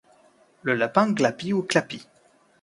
le 0.63 0.73
lapin 0.73 1.11
glapit 1.11 1.53
ou 1.53 1.61
clapit 1.61 2.07